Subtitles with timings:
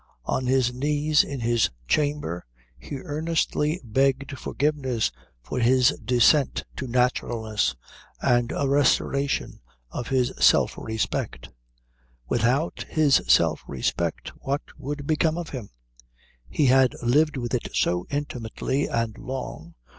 [0.25, 2.43] On his knees in his chamber
[2.79, 5.11] he earnestly begged forgiveness
[5.43, 7.75] for his descent to naturalness,
[8.19, 9.59] and a restoration
[9.91, 11.49] of his self respect.
[12.27, 15.69] Without his self respect what would become of him?
[16.49, 19.75] He had lived with it so intimately and long.